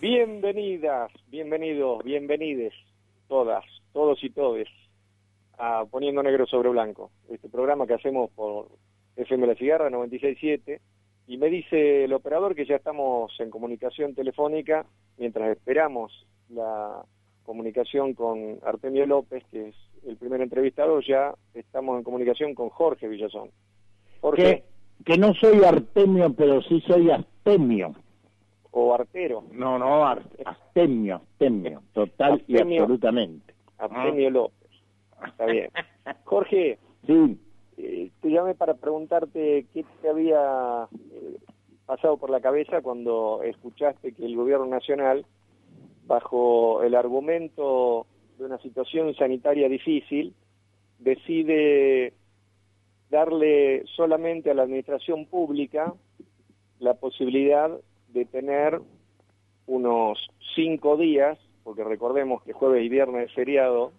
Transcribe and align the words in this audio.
Bienvenidas, 0.00 1.10
bienvenidos, 1.26 2.04
bienvenides, 2.04 2.72
todas, 3.26 3.64
todos 3.92 4.22
y 4.22 4.30
todes, 4.30 4.68
a 5.58 5.86
Poniendo 5.90 6.22
Negro 6.22 6.46
sobre 6.46 6.68
Blanco, 6.68 7.10
este 7.28 7.48
programa 7.48 7.84
que 7.84 7.94
hacemos 7.94 8.30
por 8.30 8.68
FM 9.16 9.48
La 9.48 9.56
Cigarra 9.56 9.90
96.7, 9.90 10.78
y 11.26 11.36
me 11.36 11.48
dice 11.48 12.04
el 12.04 12.12
operador 12.12 12.54
que 12.54 12.64
ya 12.64 12.76
estamos 12.76 13.32
en 13.40 13.50
comunicación 13.50 14.14
telefónica, 14.14 14.86
mientras 15.16 15.50
esperamos 15.50 16.12
la 16.48 17.02
comunicación 17.42 18.14
con 18.14 18.60
Artemio 18.64 19.04
López, 19.04 19.42
que 19.50 19.70
es 19.70 19.74
el 20.06 20.16
primer 20.16 20.42
entrevistado, 20.42 21.00
ya 21.00 21.34
estamos 21.54 21.98
en 21.98 22.04
comunicación 22.04 22.54
con 22.54 22.68
Jorge 22.68 23.08
Villazón. 23.08 23.50
Jorge. 24.20 24.62
Que, 25.04 25.14
que 25.14 25.18
no 25.18 25.34
soy 25.34 25.64
Artemio, 25.64 26.32
pero 26.34 26.62
sí 26.62 26.80
soy 26.86 27.10
Artemio 27.10 27.96
o 28.78 28.94
artero. 28.94 29.44
No, 29.52 29.78
no, 29.78 30.06
Artemio, 30.06 31.22
total 31.92 32.42
y 32.46 32.60
absolutamente. 32.60 33.54
Artemio 33.78 34.30
López, 34.30 34.70
está 35.26 35.46
bien. 35.46 35.70
Jorge, 36.24 36.78
sí. 37.06 37.38
Eh, 37.76 38.10
te 38.20 38.30
llamé 38.30 38.54
para 38.54 38.74
preguntarte 38.74 39.66
qué 39.72 39.84
te 40.02 40.08
había 40.08 40.88
eh, 41.12 41.38
pasado 41.86 42.16
por 42.16 42.30
la 42.30 42.40
cabeza 42.40 42.82
cuando 42.82 43.40
escuchaste 43.44 44.12
que 44.12 44.24
el 44.24 44.36
gobierno 44.36 44.66
nacional, 44.66 45.24
bajo 46.06 46.82
el 46.82 46.94
argumento 46.94 48.06
de 48.38 48.46
una 48.46 48.58
situación 48.58 49.14
sanitaria 49.14 49.68
difícil, 49.68 50.34
decide 50.98 52.14
darle 53.10 53.84
solamente 53.96 54.50
a 54.50 54.54
la 54.54 54.62
administración 54.64 55.26
pública 55.26 55.94
la 56.80 56.94
posibilidad 56.94 57.70
de 58.08 58.24
tener 58.24 58.80
unos 59.66 60.18
cinco 60.54 60.96
días, 60.96 61.38
porque 61.62 61.84
recordemos 61.84 62.42
que 62.42 62.52
jueves 62.52 62.84
y 62.84 62.88
viernes 62.88 63.28
es 63.28 63.34
feriado, 63.34 63.92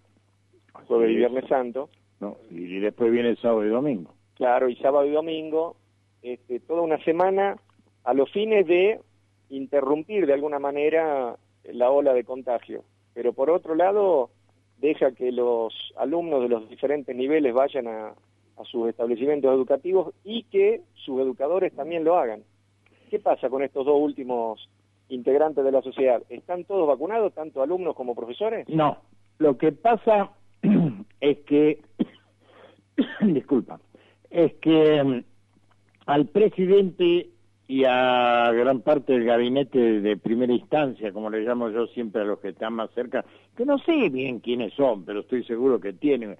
jueves 0.86 1.10
y 1.10 1.16
viernes 1.16 1.46
santo. 1.48 1.88
No, 2.20 2.36
y 2.50 2.80
después 2.80 3.10
viene 3.10 3.30
el 3.30 3.38
sábado 3.38 3.64
y 3.64 3.70
domingo. 3.70 4.12
Claro, 4.34 4.68
y 4.68 4.76
sábado 4.76 5.06
y 5.06 5.10
domingo, 5.10 5.76
este, 6.22 6.60
toda 6.60 6.82
una 6.82 7.02
semana 7.04 7.56
a 8.04 8.14
los 8.14 8.30
fines 8.30 8.66
de 8.66 9.00
interrumpir 9.48 10.26
de 10.26 10.34
alguna 10.34 10.58
manera 10.58 11.36
la 11.64 11.90
ola 11.90 12.12
de 12.12 12.24
contagio. 12.24 12.84
Pero 13.14 13.32
por 13.32 13.50
otro 13.50 13.74
lado, 13.74 14.30
deja 14.78 15.12
que 15.12 15.32
los 15.32 15.74
alumnos 15.96 16.42
de 16.42 16.48
los 16.48 16.68
diferentes 16.68 17.14
niveles 17.14 17.54
vayan 17.54 17.88
a, 17.88 18.08
a 18.08 18.64
sus 18.64 18.88
establecimientos 18.88 19.52
educativos 19.52 20.14
y 20.24 20.44
que 20.44 20.82
sus 20.94 21.20
educadores 21.20 21.74
también 21.74 22.04
lo 22.04 22.16
hagan. 22.16 22.42
¿Qué 23.10 23.18
pasa 23.18 23.50
con 23.50 23.64
estos 23.64 23.84
dos 23.84 24.00
últimos 24.00 24.70
integrantes 25.08 25.64
de 25.64 25.72
la 25.72 25.82
sociedad? 25.82 26.22
¿Están 26.28 26.62
todos 26.64 26.86
vacunados, 26.86 27.34
tanto 27.34 27.60
alumnos 27.60 27.96
como 27.96 28.14
profesores? 28.14 28.68
No, 28.68 28.98
lo 29.38 29.58
que 29.58 29.72
pasa 29.72 30.30
es 31.20 31.38
que, 31.40 31.82
disculpa, 33.22 33.80
es 34.30 34.54
que 34.54 35.02
mm, 35.02 35.24
al 36.06 36.26
presidente 36.28 37.30
y 37.66 37.84
a 37.84 38.52
gran 38.52 38.80
parte 38.80 39.12
del 39.12 39.24
gabinete 39.24 40.00
de 40.00 40.16
primera 40.16 40.52
instancia, 40.52 41.12
como 41.12 41.30
le 41.30 41.40
llamo 41.40 41.68
yo 41.70 41.88
siempre 41.88 42.22
a 42.22 42.24
los 42.24 42.38
que 42.38 42.50
están 42.50 42.74
más 42.74 42.90
cerca, 42.92 43.24
que 43.56 43.64
no 43.64 43.78
sé 43.78 44.08
bien 44.08 44.38
quiénes 44.38 44.72
son, 44.74 45.04
pero 45.04 45.20
estoy 45.20 45.42
seguro 45.44 45.80
que 45.80 45.94
tienen 45.94 46.36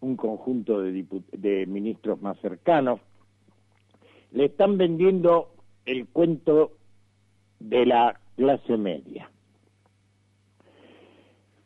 un 0.00 0.16
conjunto 0.16 0.80
de, 0.80 1.04
de 1.32 1.66
ministros 1.66 2.20
más 2.22 2.38
cercanos, 2.40 3.00
le 4.32 4.46
están 4.46 4.78
vendiendo 4.78 5.52
el 5.84 6.08
cuento 6.08 6.72
de 7.60 7.86
la 7.86 8.20
clase 8.36 8.76
media. 8.76 9.30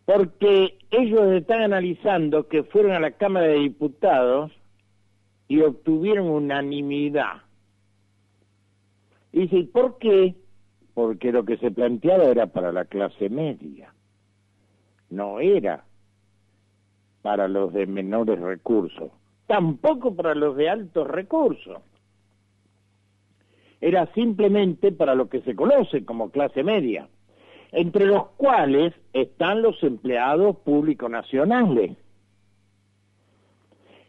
Porque 0.04 0.78
ellos 0.90 1.32
están 1.32 1.62
analizando 1.62 2.48
que 2.48 2.62
fueron 2.64 2.92
a 2.92 3.00
la 3.00 3.12
Cámara 3.12 3.46
de 3.46 3.60
Diputados 3.60 4.52
y 5.48 5.60
obtuvieron 5.62 6.28
unanimidad. 6.28 7.42
Y 9.32 9.48
dice, 9.48 9.68
¿por 9.72 9.98
qué? 9.98 10.34
Porque 10.94 11.32
lo 11.32 11.44
que 11.44 11.56
se 11.58 11.70
planteaba 11.70 12.24
era 12.24 12.46
para 12.46 12.72
la 12.72 12.84
clase 12.84 13.28
media, 13.28 13.92
no 15.10 15.40
era 15.40 15.84
para 17.22 17.48
los 17.48 17.72
de 17.72 17.86
menores 17.86 18.40
recursos, 18.40 19.10
tampoco 19.46 20.14
para 20.14 20.34
los 20.34 20.56
de 20.56 20.70
altos 20.70 21.06
recursos 21.06 21.82
era 23.80 24.06
simplemente 24.14 24.92
para 24.92 25.14
lo 25.14 25.28
que 25.28 25.42
se 25.42 25.54
conoce 25.54 26.04
como 26.04 26.30
clase 26.30 26.62
media, 26.62 27.08
entre 27.72 28.06
los 28.06 28.28
cuales 28.36 28.94
están 29.12 29.62
los 29.62 29.82
empleados 29.82 30.56
públicos 30.58 31.10
nacionales, 31.10 31.96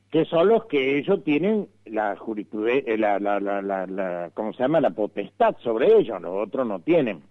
que 0.09 0.25
son 0.25 0.47
los 0.47 0.65
que 0.65 0.97
ellos 0.97 1.23
tienen 1.23 1.67
la 1.85 2.15
jurisprudencia, 2.15 2.93
eh, 2.93 2.97
la, 2.97 3.19
la, 3.19 3.41
la, 3.61 4.31
¿cómo 4.33 4.53
se 4.53 4.63
llama? 4.63 4.79
La 4.79 4.91
potestad 4.91 5.57
sobre 5.59 5.97
ellos, 5.97 6.21
los 6.21 6.47
otros 6.47 6.65
no 6.65 6.79
tienen. 6.79 7.21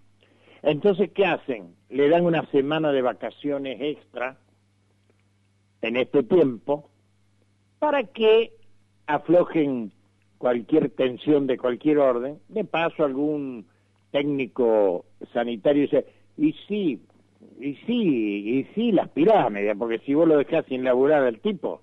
Entonces, 0.61 1.11
¿qué 1.11 1.25
hacen? 1.25 1.75
Le 1.89 2.09
dan 2.09 2.25
una 2.25 2.45
semana 2.51 2.91
de 2.91 3.01
vacaciones 3.01 3.79
extra 3.81 4.37
en 5.81 5.95
este 5.95 6.23
tiempo 6.23 6.89
para 7.79 8.03
que 8.03 8.53
aflojen 9.05 9.91
cualquier 10.37 10.89
tensión 10.91 11.47
de 11.47 11.57
cualquier 11.57 11.99
orden, 11.99 12.39
de 12.49 12.63
paso 12.63 13.03
algún 13.03 13.65
técnico 14.11 15.05
sanitario 15.33 15.83
dice, 15.83 16.05
y 16.37 16.53
sí, 16.67 17.01
y 17.59 17.75
sí, 17.85 18.59
y 18.59 18.63
sí 18.75 18.91
las 18.91 19.09
pirámides, 19.09 19.75
porque 19.77 19.99
si 19.99 20.13
vos 20.13 20.27
lo 20.27 20.37
dejás 20.37 20.65
sin 20.65 20.83
laburar 20.83 21.23
al 21.23 21.39
tipo, 21.39 21.81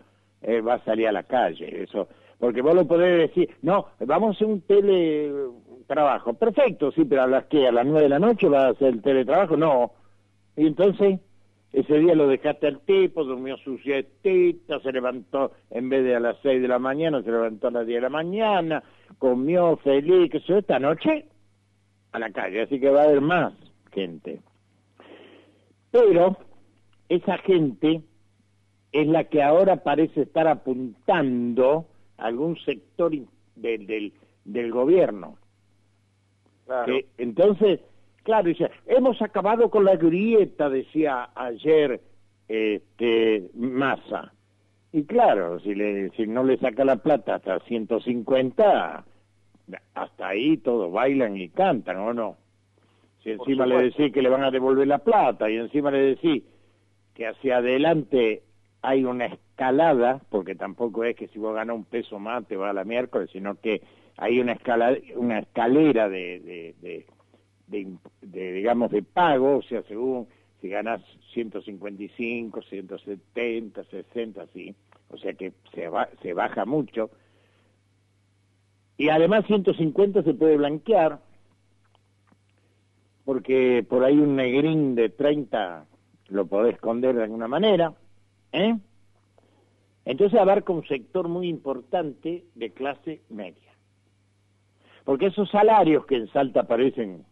va 0.67 0.75
a 0.75 0.85
salir 0.85 1.09
a 1.09 1.13
la 1.13 1.25
calle, 1.25 1.83
eso, 1.83 2.09
porque 2.39 2.63
vos 2.63 2.75
lo 2.75 2.87
podés 2.87 3.29
decir, 3.29 3.51
no, 3.63 3.87
vamos 4.01 4.29
a 4.29 4.37
hacer 4.37 4.47
un 4.47 4.61
teletrabajo, 4.63 6.35
perfecto, 6.35 6.93
sí, 6.93 7.05
pero 7.05 7.23
a 7.23 7.27
las 7.27 7.45
que, 7.47 7.67
a 7.67 7.73
las 7.73 7.87
nueve 7.87 8.03
de 8.03 8.09
la 8.09 8.19
noche 8.19 8.49
va 8.49 8.67
a 8.67 8.71
hacer 8.71 8.89
el 8.89 9.03
teletrabajo, 9.03 9.57
no, 9.57 9.93
y 10.57 10.67
entonces 10.67 11.21
ese 11.75 11.99
día 11.99 12.15
lo 12.15 12.29
dejaste 12.29 12.69
al 12.69 12.81
tipo, 12.83 13.25
durmió 13.25 13.57
su 13.57 13.79
siestita, 13.79 14.79
se 14.79 14.93
levantó, 14.93 15.51
en 15.71 15.89
vez 15.89 16.05
de 16.05 16.15
a 16.15 16.21
las 16.21 16.37
seis 16.41 16.63
de 16.63 16.69
la 16.69 16.79
mañana, 16.79 17.21
se 17.21 17.33
levantó 17.33 17.67
a 17.67 17.73
las 17.73 17.87
diez 17.87 17.97
de 17.97 18.03
la 18.03 18.11
mañana, 18.11 18.85
comió 19.19 19.77
feliz, 19.79 20.31
que 20.31 20.39
eso, 20.39 20.57
esta 20.57 20.79
noche 20.79 21.27
a 22.13 22.21
la 22.21 22.31
calle, 22.31 22.63
así 22.63 22.79
que 22.79 22.91
va 22.91 23.03
a 23.03 23.05
haber 23.07 23.21
más 23.21 23.55
gente. 23.91 24.41
Pero 25.91 26.37
esa 27.09 27.39
gente 27.39 28.03
es 28.93 29.09
la 29.09 29.25
que 29.25 29.43
ahora 29.43 29.83
parece 29.83 30.23
estar 30.23 30.47
apuntando 30.47 31.87
a 32.19 32.27
algún 32.27 32.57
sector 32.59 33.11
del, 33.57 34.13
del, 34.45 34.73
gobierno. 34.73 35.39
Claro. 36.67 36.99
entonces, 37.19 37.81
Claro, 38.25 38.49
dice, 38.49 38.71
hemos 38.87 39.21
acabado 39.23 39.71
con 39.71 39.85
la 39.85 39.97
grieta, 39.97 40.69
decía 40.69 41.31
ayer 41.35 42.01
este, 42.49 43.51
Massa. 43.55 44.33
Y 44.93 45.05
claro, 45.05 45.61
si, 45.61 45.75
le, 45.75 46.11
si 46.11 46.27
no 46.27 46.43
le 46.43 46.57
saca 46.57 46.85
la 46.85 46.97
plata 46.97 47.37
hasta 47.37 47.61
150, 47.61 49.05
hasta 49.95 50.27
ahí 50.27 50.57
todos 50.59 50.93
bailan 50.93 51.37
y 51.37 51.49
cantan, 51.51 51.99
¿o 51.99 52.15
no? 52.15 52.37
Si 53.23 53.31
encima 53.31 53.67
le 53.67 53.83
decís 53.83 54.13
que 54.13 54.23
le 54.23 54.29
van 54.29 54.45
a 54.45 54.51
devolver 54.51 54.87
la 54.87 54.99
plata 54.99 55.51
y 55.51 55.57
encima 55.57 55.91
le 55.91 55.99
decís 55.99 56.45
que 57.15 57.27
hacia 57.27 57.59
adelante 57.59 58.43
hay 58.83 59.05
una 59.05 59.27
escalada, 59.27 60.21
porque 60.31 60.55
tampoco 60.55 61.05
es 61.05 61.17
que 61.17 61.29
si 61.29 61.39
vos 61.39 61.55
ganas 61.55 61.77
un 61.77 61.85
peso 61.85 62.19
más 62.19 62.47
te 62.47 62.57
va 62.57 62.71
a 62.71 62.75
la 62.75 62.85
miércoles, 62.85 63.31
sino 63.33 63.55
que 63.57 63.83
hay 64.17 64.41
una, 64.41 64.53
escala, 64.53 64.97
una 65.17 65.41
escalera 65.41 66.09
de, 66.09 66.41
de 66.41 66.75
de, 66.83 67.07
digamos, 67.67 68.91
de 68.91 69.03
pago, 69.03 69.59
o 69.59 69.63
sea, 69.63 69.83
según 69.85 70.29
si 70.61 70.69
ganas 70.69 71.03
155, 71.33 72.63
170, 72.63 73.85
60, 73.85 74.43
así, 74.43 74.75
o 75.11 75.17
sea 75.19 75.35
que 75.35 75.53
se, 75.75 75.89
se 76.23 76.33
baja 76.33 76.65
mucho. 76.65 77.11
Y 78.97 79.09
además 79.09 79.45
150 79.47 80.23
se 80.23 80.35
puede 80.35 80.57
blanquear, 80.57 81.21
porque 83.25 83.85
por 83.89 84.05
ahí 84.05 84.19
un 84.19 84.37
negrín 84.37 84.95
de 84.95 85.09
30 85.09 85.87
lo 86.29 86.47
podés 86.47 86.75
esconder 86.75 87.15
de 87.15 87.25
alguna 87.25 87.49
manera, 87.49 87.95
¿eh? 88.53 88.77
Entonces 90.05 90.39
abarca 90.39 90.73
un 90.73 90.87
sector 90.87 91.29
muy 91.29 91.49
importante 91.49 92.45
de 92.55 92.71
clase 92.71 93.23
media. 93.31 93.73
Porque 95.05 95.27
esos 95.27 95.51
salarios 95.51 96.07
que 96.07 96.17
en 96.17 96.29
Salta 96.29 96.61
aparecen 96.61 97.25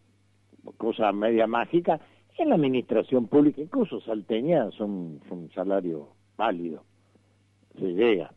cosa 0.77 1.11
media 1.11 1.47
mágica, 1.47 1.99
en 2.37 2.49
la 2.49 2.55
administración 2.55 3.27
pública, 3.27 3.61
incluso 3.61 4.01
salteña, 4.01 4.71
son, 4.71 5.21
un 5.29 5.51
salario 5.53 6.09
válido. 6.37 6.83
Se 7.79 7.93
llega, 7.93 8.31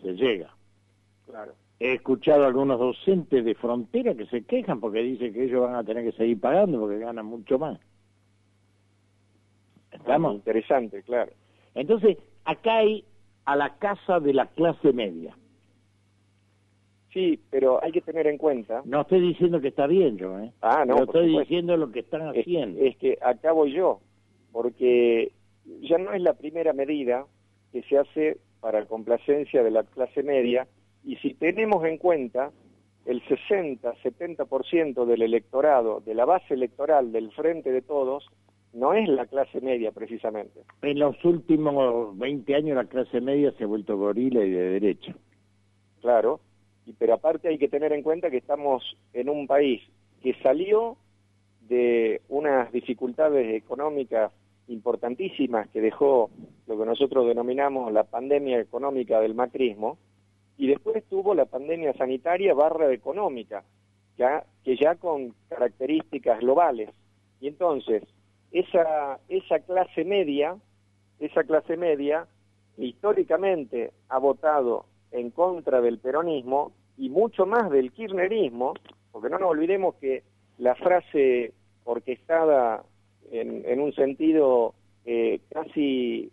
se 0.00 0.14
llega. 0.14 0.54
Claro. 1.26 1.54
he 1.78 1.94
escuchado 1.94 2.44
a 2.44 2.48
algunos 2.48 2.78
docentes 2.78 3.44
de 3.44 3.54
frontera 3.54 4.14
que 4.14 4.26
se 4.26 4.44
quejan 4.44 4.80
porque 4.80 5.02
dicen 5.02 5.32
que 5.32 5.44
ellos 5.44 5.62
van 5.62 5.76
a 5.76 5.84
tener 5.84 6.04
que 6.04 6.16
seguir 6.16 6.40
pagando 6.40 6.78
porque 6.80 6.98
ganan 6.98 7.26
mucho 7.26 7.58
más. 7.58 7.78
¿Estamos? 9.90 10.34
Interesante, 10.34 11.02
claro. 11.02 11.32
Entonces, 11.74 12.18
acá 12.44 12.78
hay 12.78 13.04
a 13.44 13.56
la 13.56 13.76
casa 13.78 14.20
de 14.20 14.34
la 14.34 14.46
clase 14.46 14.92
media. 14.92 15.36
Sí, 17.12 17.38
pero 17.50 17.82
hay 17.82 17.92
que 17.92 18.00
tener 18.00 18.26
en 18.26 18.38
cuenta... 18.38 18.82
No 18.86 19.02
estoy 19.02 19.20
diciendo 19.20 19.60
que 19.60 19.68
está 19.68 19.86
bien 19.86 20.16
yo, 20.16 20.38
¿eh? 20.38 20.50
Ah, 20.62 20.84
no, 20.86 21.02
estoy 21.02 21.38
diciendo 21.38 21.76
lo 21.76 21.92
que 21.92 22.00
están 22.00 22.28
haciendo. 22.28 22.80
Es, 22.80 22.96
que 22.96 23.18
acá 23.20 23.52
voy 23.52 23.72
yo, 23.72 24.00
porque 24.50 25.32
ya 25.82 25.98
no 25.98 26.14
es 26.14 26.22
la 26.22 26.32
primera 26.32 26.72
medida 26.72 27.26
que 27.70 27.82
se 27.82 27.98
hace 27.98 28.38
para 28.60 28.86
complacencia 28.86 29.62
de 29.62 29.70
la 29.70 29.82
clase 29.82 30.22
media, 30.22 30.66
y 31.04 31.16
si 31.16 31.34
tenemos 31.34 31.84
en 31.84 31.98
cuenta 31.98 32.50
el 33.04 33.22
60-70% 33.24 35.04
del 35.04 35.22
electorado, 35.22 36.00
de 36.00 36.14
la 36.14 36.24
base 36.24 36.54
electoral 36.54 37.12
del 37.12 37.30
Frente 37.32 37.72
de 37.72 37.82
Todos, 37.82 38.26
no 38.72 38.94
es 38.94 39.06
la 39.08 39.26
clase 39.26 39.60
media 39.60 39.90
precisamente. 39.90 40.60
En 40.80 40.98
los 40.98 41.22
últimos 41.24 42.16
20 42.16 42.54
años 42.54 42.76
la 42.76 42.84
clase 42.84 43.20
media 43.20 43.52
se 43.58 43.64
ha 43.64 43.66
vuelto 43.66 43.98
gorila 43.98 44.44
y 44.44 44.50
de 44.50 44.70
derecha. 44.70 45.14
Claro, 46.00 46.40
y, 46.86 46.92
pero 46.94 47.14
aparte 47.14 47.48
hay 47.48 47.58
que 47.58 47.68
tener 47.68 47.92
en 47.92 48.02
cuenta 48.02 48.30
que 48.30 48.38
estamos 48.38 48.96
en 49.12 49.28
un 49.28 49.46
país 49.46 49.82
que 50.22 50.34
salió 50.42 50.96
de 51.68 52.20
unas 52.28 52.72
dificultades 52.72 53.54
económicas 53.54 54.32
importantísimas 54.68 55.68
que 55.68 55.80
dejó 55.80 56.30
lo 56.66 56.78
que 56.78 56.86
nosotros 56.86 57.26
denominamos 57.26 57.92
la 57.92 58.04
pandemia 58.04 58.60
económica 58.60 59.20
del 59.20 59.34
macrismo, 59.34 59.98
y 60.56 60.68
después 60.68 61.02
tuvo 61.08 61.34
la 61.34 61.46
pandemia 61.46 61.92
sanitaria 61.94 62.54
barra 62.54 62.92
económica, 62.92 63.64
que 64.16 64.76
ya 64.76 64.94
con 64.96 65.34
características 65.48 66.40
globales. 66.40 66.90
Y 67.40 67.48
entonces, 67.48 68.04
esa, 68.52 69.18
esa 69.28 69.58
clase 69.60 70.04
media, 70.04 70.56
esa 71.18 71.42
clase 71.44 71.76
media, 71.76 72.28
históricamente 72.76 73.92
ha 74.08 74.18
votado 74.18 74.86
en 75.12 75.30
contra 75.30 75.80
del 75.80 75.98
peronismo 75.98 76.72
y 76.96 77.08
mucho 77.08 77.46
más 77.46 77.70
del 77.70 77.92
kirchnerismo, 77.92 78.74
porque 79.10 79.30
no 79.30 79.38
nos 79.38 79.50
olvidemos 79.50 79.94
que 79.96 80.22
la 80.58 80.74
frase 80.74 81.52
orquestada 81.84 82.84
en, 83.30 83.80
un 83.80 83.92
sentido 83.94 84.74
eh, 85.04 85.40
casi 85.50 86.30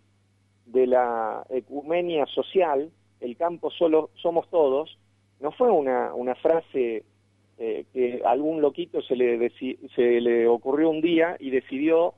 de 0.66 0.88
la 0.88 1.46
ecumenia 1.50 2.26
social, 2.26 2.92
el 3.22 3.38
campo 3.38 3.72
solo 3.72 4.10
somos 4.16 4.50
todos, 4.50 4.98
no 5.40 5.52
fue 5.52 5.72
una, 5.72 6.36
frase 6.36 7.04
eh, 7.58 7.86
que 7.94 8.22
a 8.26 8.32
algún 8.32 8.62
loquito 8.62 9.02
se 9.02 9.16
le, 9.16 9.50
se 9.50 10.22
le 10.22 10.48
ocurrió 10.48 10.90
un 10.90 11.02
día 11.02 11.38
y 11.40 11.50
decidió 11.50 12.14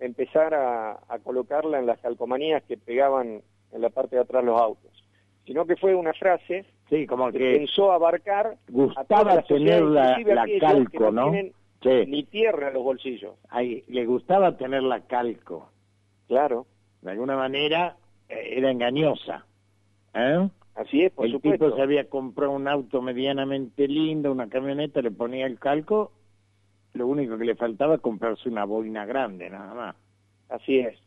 empezar 0.00 0.54
a, 0.54 1.00
colocarla 1.24 1.78
en 1.78 1.86
las 1.86 1.98
calcomanías 2.00 2.62
que 2.64 2.76
pegaban 2.76 3.42
en 3.72 3.82
la 3.82 3.90
parte 3.90 4.16
de 4.16 4.22
atrás 4.22 4.44
los 4.44 4.60
autos, 4.60 5.04
sino 5.48 5.64
que 5.64 5.76
fue 5.76 5.94
una 5.94 6.12
frase 6.12 6.66
sí, 6.90 7.06
como 7.06 7.32
que, 7.32 7.38
pensó 7.56 7.90
abarcar 7.90 8.58
gustaba 8.68 9.36
la 9.36 9.42
tener 9.42 9.82
la, 9.82 10.18
calco, 10.60 11.10
no, 11.10 11.32
sí. 11.32 12.04
ni 12.06 12.22
tierra 12.24 12.68
en 12.68 12.74
los 12.74 12.82
bolsillos. 12.82 13.34
Le 13.88 14.04
gustaba 14.04 14.58
tener 14.58 14.82
la 14.82 15.00
calco. 15.00 15.70
Claro. 16.26 16.66
De 17.00 17.12
alguna 17.12 17.34
manera 17.34 17.96
eh, 18.28 18.56
era 18.58 18.70
engañosa. 18.70 19.46
¿eh? 20.12 20.46
Así 20.74 21.04
es, 21.04 21.12
por 21.12 21.24
el 21.24 21.32
supuesto. 21.32 21.64
tipo 21.64 21.76
se 21.76 21.82
había 21.82 22.10
comprado 22.10 22.52
un 22.52 22.68
auto 22.68 23.00
medianamente 23.00 23.88
lindo, 23.88 24.30
una 24.30 24.50
camioneta, 24.50 25.00
le 25.00 25.10
ponía 25.10 25.46
el 25.46 25.58
calco, 25.58 26.12
lo 26.92 27.06
único 27.06 27.38
que 27.38 27.46
le 27.46 27.54
faltaba 27.54 27.94
es 27.94 28.00
comprarse 28.02 28.50
una 28.50 28.66
boina 28.66 29.06
grande, 29.06 29.48
nada 29.48 29.72
más. 29.72 29.96
Así 30.50 30.80
es. 30.80 30.98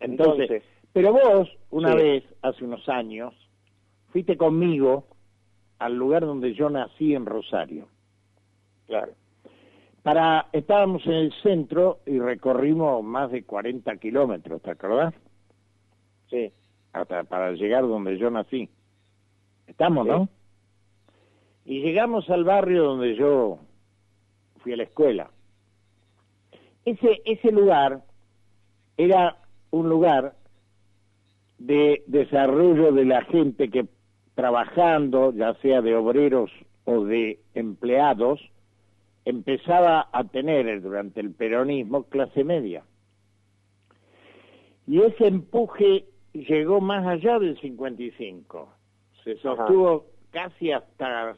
Entonces, 0.00 0.62
pero 0.94 1.12
vos, 1.12 1.50
una 1.68 1.94
vez, 1.94 2.24
hace 2.40 2.64
unos 2.64 2.88
años, 2.88 3.34
fuiste 4.12 4.36
conmigo 4.36 5.04
al 5.78 5.96
lugar 5.96 6.22
donde 6.22 6.54
yo 6.54 6.68
nací 6.68 7.14
en 7.14 7.26
Rosario. 7.26 7.88
Claro. 8.86 9.12
Para, 10.02 10.48
estábamos 10.52 11.04
en 11.06 11.12
el 11.12 11.32
centro 11.42 12.00
y 12.06 12.18
recorrimos 12.18 13.02
más 13.04 13.30
de 13.30 13.44
40 13.44 13.96
kilómetros, 13.96 14.62
¿te 14.62 14.70
acordás? 14.70 15.14
Sí. 16.28 16.52
Hasta 16.92 17.24
para 17.24 17.52
llegar 17.52 17.82
donde 17.82 18.18
yo 18.18 18.30
nací. 18.30 18.68
Estamos, 19.66 20.06
¿no? 20.06 20.28
Y 21.64 21.82
llegamos 21.82 22.28
al 22.30 22.44
barrio 22.44 22.84
donde 22.84 23.14
yo 23.14 23.58
fui 24.62 24.72
a 24.72 24.76
la 24.76 24.82
escuela. 24.84 25.30
Ese, 26.84 27.22
ese 27.24 27.52
lugar 27.52 28.02
era 28.96 29.36
un 29.70 29.88
lugar 29.88 30.34
de 31.58 32.02
desarrollo 32.06 32.90
de 32.92 33.04
la 33.04 33.22
gente 33.26 33.70
que 33.70 33.86
trabajando, 34.40 35.32
ya 35.34 35.52
sea 35.60 35.82
de 35.82 35.94
obreros 35.94 36.50
o 36.84 37.04
de 37.04 37.40
empleados, 37.54 38.40
empezaba 39.26 40.08
a 40.12 40.24
tener 40.24 40.80
durante 40.80 41.20
el 41.20 41.32
peronismo 41.32 42.04
clase 42.04 42.42
media. 42.42 42.82
Y 44.86 45.02
ese 45.02 45.26
empuje 45.26 46.06
llegó 46.32 46.80
más 46.80 47.06
allá 47.06 47.38
del 47.38 47.60
55 47.60 48.80
se 49.24 49.36
sostuvo 49.36 50.06
casi 50.30 50.72
hasta 50.72 51.36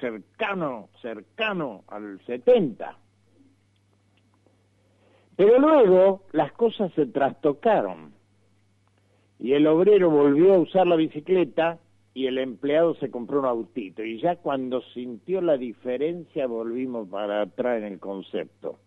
cercano, 0.00 0.88
cercano 1.00 1.84
al 1.88 2.18
70. 2.24 2.96
Pero 5.36 5.58
luego 5.58 6.22
las 6.32 6.52
cosas 6.52 6.92
se 6.94 7.06
trastocaron 7.06 8.14
y 9.38 9.52
el 9.52 9.66
obrero 9.66 10.08
volvió 10.08 10.54
a 10.54 10.58
usar 10.58 10.86
la 10.86 10.96
bicicleta 10.96 11.78
y 12.14 12.26
el 12.26 12.38
empleado 12.38 12.94
se 12.96 13.10
compró 13.10 13.40
un 13.40 13.46
autito. 13.46 14.02
Y 14.02 14.20
ya 14.20 14.36
cuando 14.36 14.82
sintió 14.94 15.40
la 15.40 15.56
diferencia 15.56 16.46
volvimos 16.46 17.08
para 17.08 17.42
atrás 17.42 17.78
en 17.78 17.84
el 17.84 17.98
concepto. 17.98 18.78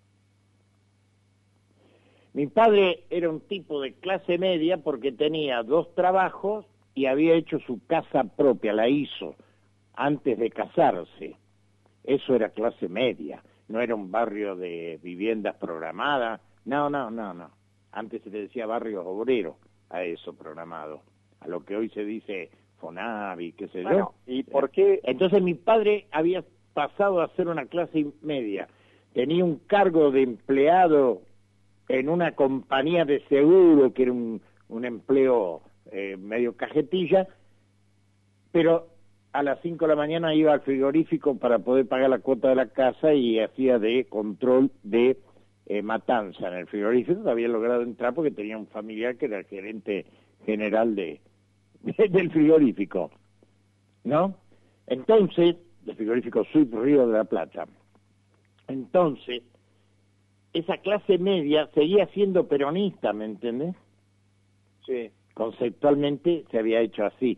Mi 2.34 2.48
padre 2.48 3.06
era 3.10 3.30
un 3.30 3.40
tipo 3.42 3.82
de 3.82 3.94
clase 3.94 4.38
media 4.38 4.78
porque 4.78 5.12
tenía 5.12 5.64
dos 5.64 5.96
trabajos 5.96 6.66
y 6.94 7.06
había 7.06 7.34
hecho 7.34 7.60
su 7.60 7.86
casa 7.88 8.26
propia, 8.26 8.74
la 8.74 8.90
hizo 8.90 9.36
antes 9.94 10.38
de 10.38 10.50
casarse. 10.50 11.38
Eso 12.04 12.36
era 12.36 12.50
clase 12.50 12.90
media, 12.90 13.42
no 13.70 13.80
era 13.80 13.96
un 13.96 14.12
barrio 14.12 14.56
de 14.56 15.00
viviendas 15.02 15.56
programadas, 15.56 16.42
no, 16.66 16.90
no, 16.90 17.10
no, 17.10 17.34
no. 17.34 17.52
Antes 17.92 18.22
se 18.24 18.30
le 18.30 18.42
decía 18.42 18.66
barrio 18.66 19.08
obrero 19.08 19.58
a 19.90 20.04
eso 20.04 20.34
programado, 20.34 21.02
a 21.40 21.48
lo 21.48 21.64
que 21.64 21.78
hoy 21.78 21.90
se 21.90 22.04
dice 22.04 22.50
Fonavi, 22.86 23.54
qué 23.54 23.68
sé 23.70 23.84
yo. 23.84 24.14
¿Y 24.28 24.44
por 24.44 24.70
qué? 24.70 25.00
Entonces 25.04 25.42
mi 25.42 25.56
padre 25.56 26.06
había 26.12 26.44
pasado 26.76 27.22
a 27.22 27.30
ser 27.36 27.48
una 27.48 27.66
clase 27.66 28.06
media, 28.22 28.68
tenía 29.14 29.44
un 29.44 29.58
cargo 29.66 30.12
de 30.12 30.22
empleado 30.22 31.22
en 31.88 32.10
una 32.10 32.34
compañía 32.34 33.06
de 33.06 33.22
seguro, 33.28 33.92
que 33.94 34.04
era 34.04 34.12
un, 34.12 34.40
un 34.70 34.86
empleo 34.86 35.62
eh, 35.92 36.16
medio 36.18 36.56
cajetilla, 36.56 37.28
pero 38.52 38.88
a 39.32 39.42
las 39.42 39.60
5 39.64 39.84
de 39.84 39.90
la 39.90 39.96
mañana 39.96 40.36
iba 40.36 40.54
al 40.54 40.62
frigorífico 40.62 41.38
para 41.38 41.60
poder 41.60 41.88
pagar 41.88 42.12
la 42.12 42.20
cuota 42.20 42.50
de 42.50 42.56
la 42.56 42.68
casa 42.68 43.14
y 43.14 43.40
hacía 43.40 43.80
de 43.80 44.06
control 44.06 44.70
de 44.84 45.18
eh, 45.66 45.82
matanza 45.82 46.50
en 46.50 46.54
el 46.54 46.68
frigorífico. 46.68 47.28
Había 47.28 47.48
logrado 47.48 47.82
entrar 47.82 48.14
porque 48.14 48.32
tenía 48.32 48.58
un 48.58 48.68
familiar 48.68 49.18
que 49.18 49.26
era 49.26 49.40
el 49.40 49.46
gerente 49.46 50.06
general 50.46 50.96
de, 50.96 51.20
del 52.10 52.32
frigorífico, 52.32 53.12
¿no? 54.04 54.36
Entonces, 54.88 55.56
del 55.84 55.96
frigorífico 55.96 56.44
Sud 56.52 56.74
Río 56.74 57.08
de 57.08 57.18
la 57.18 57.24
Plata. 57.24 57.66
Entonces, 58.68 59.44
esa 60.54 60.78
clase 60.78 61.18
media 61.18 61.70
seguía 61.74 62.08
siendo 62.08 62.48
peronista, 62.48 63.14
¿me 63.14 63.26
entendés? 63.26 63.76
Sí 64.86 65.12
conceptualmente 65.36 66.46
se 66.50 66.58
había 66.58 66.80
hecho 66.80 67.06
así. 67.06 67.38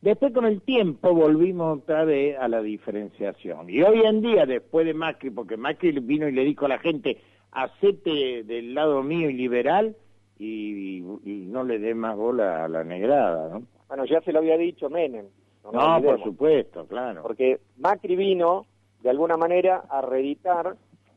Después 0.00 0.32
con 0.32 0.44
el 0.44 0.60
tiempo 0.62 1.14
volvimos 1.14 1.78
otra 1.78 2.04
vez 2.04 2.36
a 2.38 2.48
la 2.48 2.60
diferenciación. 2.60 3.70
Y 3.70 3.82
hoy 3.82 4.02
en 4.04 4.20
día, 4.20 4.44
después 4.44 4.84
de 4.84 4.92
Macri, 4.92 5.30
porque 5.30 5.56
Macri 5.56 5.92
vino 6.00 6.28
y 6.28 6.32
le 6.32 6.44
dijo 6.44 6.66
a 6.66 6.70
la 6.70 6.78
gente, 6.78 7.18
hacete 7.52 8.42
del 8.42 8.74
lado 8.74 9.02
mío 9.02 9.30
y 9.30 9.34
liberal 9.34 9.96
y, 10.38 11.00
no 11.46 11.62
le 11.64 11.78
dé 11.78 11.94
más 11.94 12.16
bola 12.16 12.64
a 12.64 12.68
la 12.68 12.84
negrada, 12.84 13.48
¿no? 13.48 13.62
Bueno, 13.88 14.04
ya 14.04 14.20
se 14.22 14.32
lo 14.32 14.40
había 14.40 14.56
dicho 14.56 14.90
Menem. 14.90 15.26
No, 15.72 16.02
por 16.02 16.22
supuesto, 16.22 16.86
claro. 16.86 17.22
Porque 17.22 17.60
Macri 17.78 18.16
vino, 18.16 18.66
de 19.02 19.10
alguna 19.10 19.36
manera, 19.36 19.84
a 19.88 20.02
reeditar 20.02 20.76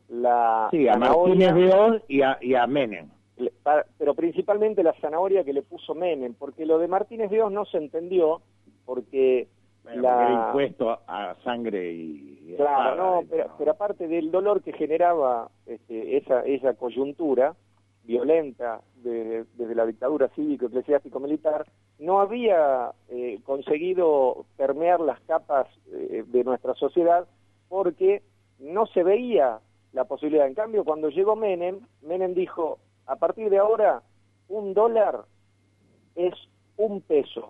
la... 0.09 0.69
Sí, 0.71 0.87
a 0.87 0.95
Martínez 0.95 1.53
León 1.53 2.01
y 2.07 2.21
a, 2.21 2.37
y 2.41 2.53
a 2.55 2.65
Menem 2.67 3.09
pero 3.97 4.15
principalmente 4.15 4.83
la 4.83 4.93
zanahoria 4.93 5.43
que 5.43 5.53
le 5.53 5.61
puso 5.61 5.93
Menem, 5.93 6.33
porque 6.33 6.65
lo 6.65 6.79
de 6.79 6.87
Martínez 6.87 7.29
Dios 7.29 7.51
no 7.51 7.65
se 7.65 7.77
entendió, 7.77 8.41
porque 8.85 9.47
la... 9.95 10.47
impuesto 10.47 10.99
a, 11.07 11.35
sangre 11.43 11.91
y... 11.91 12.55
Claro, 12.57 12.95
no, 12.95 13.27
pero, 13.57 13.71
aparte 13.71 14.07
del 14.07 14.31
dolor 14.31 14.63
que 14.63 14.73
generaba 14.73 15.49
este, 15.65 16.17
esa, 16.17 16.41
esa 16.41 16.73
coyuntura 16.73 17.55
violenta 18.07 18.81
desde 19.03 19.75
la 19.75 19.85
dictadura 19.85 20.29
cívico-eclesiástico-militar, 20.29 21.65
no 21.99 22.19
había 22.21 22.91
eh, 23.09 23.39
conseguido 23.43 24.45
permear 24.55 24.99
las 25.01 25.19
capas 25.21 25.67
eh, 25.91 26.23
de 26.25 26.43
nuestra 26.43 26.73
sociedad 26.75 27.27
porque 27.67 28.23
no 28.59 28.85
se 28.87 29.03
veía 29.03 29.59
la 29.91 30.05
posibilidad. 30.05 30.47
En 30.47 30.55
cambio, 30.55 30.83
cuando 30.83 31.09
llegó 31.09 31.35
Menem, 31.35 31.81
Menem 32.01 32.33
dijo, 32.33 32.79
a 33.05 33.17
partir 33.17 33.49
de 33.49 33.57
ahora, 33.57 34.01
un 34.47 34.73
dólar 34.73 35.25
es 36.15 36.33
un 36.77 37.01
peso. 37.01 37.49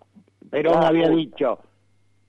Pero 0.50 0.72
no 0.72 0.86
había 0.86 1.10
dicho, 1.10 1.60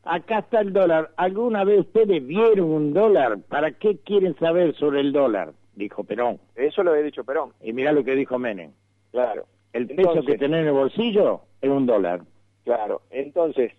acá 0.04 0.40
está 0.40 0.60
el 0.60 0.72
dólar. 0.72 1.12
¿Alguna 1.16 1.64
vez 1.64 1.80
ustedes 1.80 2.26
vieron 2.26 2.70
un 2.70 2.92
dólar? 2.92 3.38
¿Para 3.48 3.72
qué 3.72 3.98
quieren 3.98 4.36
saber 4.38 4.76
sobre 4.76 5.00
el 5.00 5.12
dólar? 5.12 5.52
Dijo 5.78 6.02
Perón. 6.02 6.40
Eso 6.56 6.82
lo 6.82 6.90
había 6.90 7.04
dicho 7.04 7.22
Perón. 7.22 7.52
Y 7.62 7.72
mira 7.72 7.92
lo 7.92 8.02
que 8.02 8.16
dijo 8.16 8.36
Menem. 8.36 8.72
Claro. 9.12 9.46
El 9.72 9.86
peso 9.86 10.24
que 10.26 10.36
tenés 10.36 10.62
en 10.62 10.66
el 10.66 10.72
bolsillo 10.72 11.42
es 11.60 11.70
un 11.70 11.86
dólar. 11.86 12.22
Claro. 12.64 13.02
Entonces, 13.10 13.72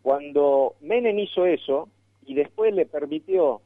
cuando 0.00 0.74
Menem 0.80 1.18
hizo 1.18 1.44
eso 1.44 1.90
y 2.24 2.32
después 2.32 2.74
le 2.74 2.86
permitió 2.86 3.60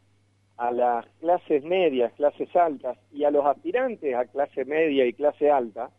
a 0.56 0.72
las 0.72 1.06
clases 1.20 1.62
medias, 1.62 2.12
clases 2.14 2.54
altas 2.56 2.98
y 3.12 3.22
a 3.22 3.30
los 3.30 3.46
aspirantes 3.46 4.12
a 4.16 4.24
clase 4.24 4.64
media 4.64 5.06
y 5.06 5.12
clase 5.12 5.48
alta 5.48 5.90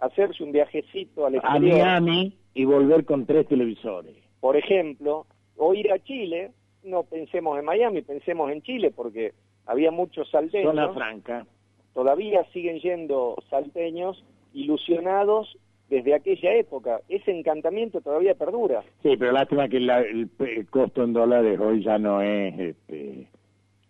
hacerse 0.00 0.44
un 0.44 0.52
viajecito 0.52 1.24
al 1.24 1.36
exterior. 1.36 1.80
A 1.80 2.00
Miami 2.00 2.36
y 2.52 2.64
volver 2.66 3.06
con 3.06 3.24
tres 3.24 3.48
televisores. 3.48 4.16
Por 4.40 4.56
ejemplo, 4.56 5.24
o 5.56 5.72
ir 5.72 5.90
a 5.90 5.98
Chile, 5.98 6.50
no 6.82 7.04
pensemos 7.04 7.58
en 7.58 7.64
Miami, 7.64 8.02
pensemos 8.02 8.50
en 8.52 8.60
Chile, 8.60 8.92
porque 8.94 9.32
había 9.68 9.90
muchos 9.92 10.28
salteños. 10.30 10.74
Zona 10.74 10.92
franca. 10.92 11.46
Todavía 11.94 12.44
siguen 12.52 12.80
yendo 12.80 13.36
salteños 13.48 14.24
ilusionados 14.54 15.56
desde 15.88 16.14
aquella 16.14 16.54
época. 16.54 17.00
Ese 17.08 17.30
encantamiento 17.30 18.00
todavía 18.00 18.34
perdura. 18.34 18.82
Sí, 19.02 19.16
pero 19.16 19.32
lástima 19.32 19.68
que 19.68 19.76
el, 19.76 20.30
costo 20.70 21.04
en 21.04 21.12
dólares 21.12 21.60
hoy 21.60 21.84
ya 21.84 21.98
no 21.98 22.20
es... 22.22 22.58
Este, 22.58 23.28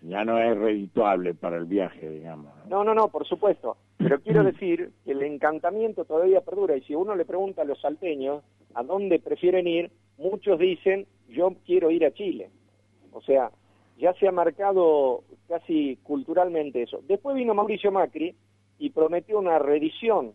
ya 0.01 0.25
no 0.25 0.39
es 0.39 0.57
redituable 0.57 1.35
para 1.35 1.57
el 1.57 1.65
viaje, 1.65 2.09
digamos. 2.09 2.53
No, 2.69 2.85
no, 2.85 2.95
no, 2.95 3.09
por 3.09 3.27
supuesto. 3.27 3.77
Pero 3.97 4.21
quiero 4.21 4.45
decir 4.45 4.93
que 5.05 5.11
el 5.11 5.23
encantamiento 5.23 6.05
todavía 6.05 6.41
perdura 6.41 6.77
y 6.77 6.83
si 6.83 6.95
uno 6.95 7.17
le 7.17 7.25
pregunta 7.25 7.63
a 7.63 7.65
los 7.65 7.81
salteños 7.81 8.45
a 8.75 8.85
dónde 8.85 9.19
prefieren 9.19 9.67
ir, 9.67 9.91
muchos 10.17 10.61
dicen, 10.61 11.07
yo 11.29 11.53
quiero 11.67 11.91
ir 11.91 12.05
a 12.05 12.13
Chile. 12.13 12.49
O 13.13 13.21
sea, 13.23 13.51
ya 13.99 14.15
se 14.15 14.29
ha 14.29 14.33
marcado 14.33 15.25
casi 15.49 15.97
culturalmente 16.03 16.83
eso. 16.83 17.01
Después 17.07 17.37
vino 17.37 17.55
Mauricio 17.55 17.93
Macri 17.93 18.35
y 18.79 18.91
prometió 18.91 19.39
una 19.39 19.59
reedición, 19.59 20.33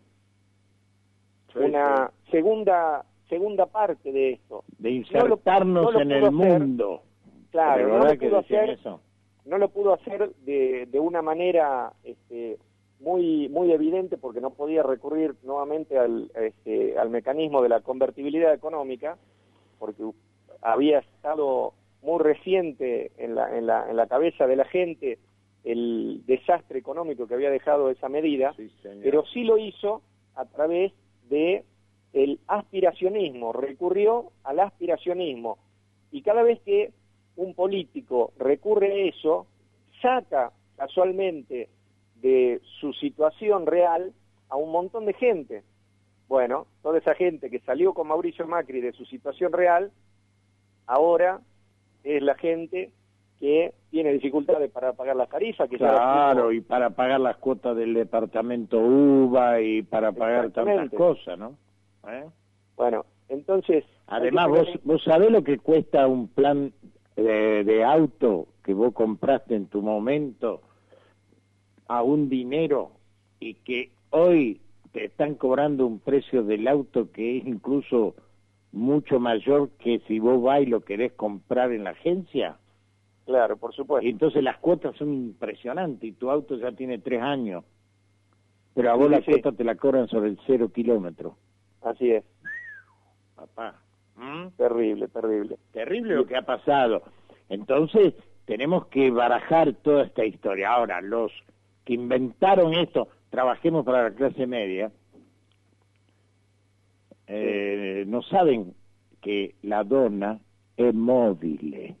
una 1.54 2.10
segunda 2.30 3.04
segunda 3.28 3.66
parte 3.66 4.12
de 4.12 4.32
esto. 4.32 4.64
De 4.78 4.90
insertarnos 4.90 5.94
en 5.96 6.12
el 6.12 6.30
mundo. 6.30 7.02
Claro, 7.50 7.98
no 7.98 8.04
lo 8.04 8.18
pudo 8.18 8.38
hacer, 8.38 8.70
eso? 8.70 9.00
no 9.44 9.58
lo 9.58 9.68
pudo 9.68 9.94
hacer 9.94 10.34
de, 10.44 10.86
de 10.90 11.00
una 11.00 11.22
manera 11.22 11.92
este, 12.02 12.58
muy 13.00 13.48
muy 13.48 13.72
evidente 13.72 14.18
porque 14.18 14.40
no 14.40 14.50
podía 14.50 14.82
recurrir 14.82 15.36
nuevamente 15.42 15.98
al, 15.98 16.30
este, 16.34 16.98
al 16.98 17.10
mecanismo 17.10 17.62
de 17.62 17.68
la 17.68 17.80
convertibilidad 17.80 18.52
económica, 18.52 19.16
porque 19.78 20.02
había 20.60 20.98
estado 20.98 21.74
muy 22.04 22.22
reciente 22.22 23.12
en 23.16 23.34
la, 23.34 23.56
en 23.56 23.66
la, 23.66 23.88
en 23.88 23.96
la 23.96 24.06
cabeza 24.06 24.46
de 24.46 24.56
la 24.56 24.64
gente 24.66 25.18
el 25.64 26.22
desastre 26.26 26.78
económico 26.78 27.26
que 27.26 27.34
había 27.34 27.50
dejado 27.50 27.88
esa 27.90 28.08
medida, 28.08 28.54
pero 29.02 29.24
sí 29.32 29.44
lo 29.44 29.56
hizo 29.56 30.02
a 30.34 30.44
través 30.44 30.92
de 31.30 31.64
el 32.12 32.38
aspiracionismo, 32.46 33.52
recurrió 33.52 34.30
al 34.44 34.60
aspiracionismo. 34.60 35.58
Y 36.12 36.22
cada 36.22 36.42
vez 36.42 36.60
que 36.60 36.92
un 37.36 37.54
político 37.54 38.32
recurre 38.38 38.92
a 38.92 39.08
eso, 39.08 39.46
saca 40.00 40.52
casualmente 40.76 41.70
de 42.16 42.60
su 42.80 42.92
situación 42.92 43.66
real 43.66 44.12
a 44.50 44.56
un 44.56 44.70
montón 44.70 45.06
de 45.06 45.14
gente. 45.14 45.64
Bueno, 46.28 46.66
toda 46.82 46.98
esa 46.98 47.14
gente 47.14 47.50
que 47.50 47.60
salió 47.60 47.94
con 47.94 48.08
Mauricio 48.08 48.46
Macri 48.46 48.80
de 48.80 48.92
su 48.92 49.04
situación 49.06 49.52
real, 49.52 49.90
ahora 50.86 51.40
es 52.04 52.22
la 52.22 52.34
gente 52.36 52.92
que 53.40 53.74
tiene 53.90 54.12
dificultades 54.12 54.70
para 54.70 54.92
pagar 54.92 55.16
las 55.16 55.28
tarifas. 55.28 55.68
Que 55.68 55.76
claro, 55.76 56.52
y 56.52 56.60
para 56.60 56.90
pagar 56.90 57.20
las 57.20 57.36
cuotas 57.38 57.76
del 57.76 57.94
departamento 57.94 58.78
UBA 58.78 59.60
y 59.60 59.82
para 59.82 60.12
pagar 60.12 60.50
tantas 60.50 60.90
cosas, 60.90 61.38
¿no? 61.38 61.56
¿Eh? 62.08 62.24
Bueno, 62.76 63.04
entonces... 63.28 63.84
Además, 64.06 64.48
vos, 64.48 64.68
vos 64.84 65.02
sabés 65.02 65.30
lo 65.30 65.42
que 65.42 65.58
cuesta 65.58 66.06
un 66.06 66.28
plan 66.28 66.72
de, 67.16 67.84
auto 67.84 68.48
que 68.62 68.74
vos 68.74 68.92
compraste 68.92 69.54
en 69.54 69.66
tu 69.66 69.82
momento 69.82 70.62
a 71.86 72.02
un 72.02 72.28
dinero 72.28 72.92
y 73.40 73.54
que 73.54 73.90
hoy 74.10 74.60
te 74.92 75.06
están 75.06 75.34
cobrando 75.34 75.86
un 75.86 75.98
precio 75.98 76.42
del 76.42 76.66
auto 76.68 77.10
que 77.12 77.38
es 77.38 77.46
incluso 77.46 78.14
mucho 78.74 79.20
mayor 79.20 79.70
que 79.78 80.00
si 80.06 80.18
vos 80.18 80.42
vas 80.42 80.62
y 80.62 80.66
lo 80.66 80.80
querés 80.80 81.12
comprar 81.12 81.72
en 81.72 81.84
la 81.84 81.90
agencia. 81.90 82.56
Claro, 83.24 83.56
por 83.56 83.74
supuesto. 83.74 84.06
Y 84.06 84.10
entonces 84.10 84.42
las 84.42 84.58
cuotas 84.58 84.96
son 84.96 85.14
impresionantes 85.14 86.10
y 86.10 86.12
tu 86.12 86.30
auto 86.30 86.56
ya 86.56 86.72
tiene 86.72 86.98
tres 86.98 87.22
años. 87.22 87.64
Pero 88.74 88.90
a 88.90 88.94
vos 88.96 89.08
la 89.08 89.22
cuota 89.22 89.52
te 89.52 89.64
la 89.64 89.76
cobran 89.76 90.08
sobre 90.08 90.30
el 90.30 90.38
cero 90.46 90.70
kilómetro. 90.74 91.36
Así 91.82 92.10
es. 92.10 92.24
Papá. 93.36 93.80
¿Mm? 94.16 94.48
Terrible, 94.56 95.08
terrible. 95.08 95.56
Terrible 95.72 96.16
lo 96.16 96.26
que 96.26 96.36
ha 96.36 96.42
pasado. 96.42 97.02
Entonces, 97.48 98.14
tenemos 98.44 98.86
que 98.86 99.10
barajar 99.10 99.72
toda 99.82 100.04
esta 100.04 100.24
historia. 100.24 100.72
Ahora, 100.72 101.00
los 101.00 101.32
que 101.84 101.94
inventaron 101.94 102.74
esto, 102.74 103.08
trabajemos 103.30 103.84
para 103.84 104.02
la 104.02 104.14
clase 104.14 104.46
media, 104.46 104.90
eh, 107.26 108.04
no 108.06 108.22
saben 108.22 108.74
que 109.20 109.54
la 109.62 109.84
dona 109.84 110.40
es 110.76 110.94
móvil, 110.94 111.96